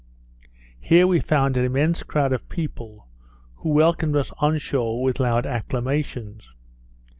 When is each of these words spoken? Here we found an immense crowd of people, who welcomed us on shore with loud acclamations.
Here 0.79 1.05
we 1.05 1.19
found 1.19 1.55
an 1.57 1.63
immense 1.63 2.01
crowd 2.01 2.33
of 2.33 2.49
people, 2.49 3.07
who 3.57 3.69
welcomed 3.69 4.15
us 4.15 4.31
on 4.39 4.57
shore 4.57 5.03
with 5.03 5.19
loud 5.19 5.45
acclamations. 5.45 6.51